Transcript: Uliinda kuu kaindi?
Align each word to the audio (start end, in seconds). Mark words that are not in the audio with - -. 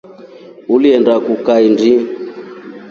Uliinda 0.73 1.13
kuu 1.23 1.39
kaindi? 1.45 1.91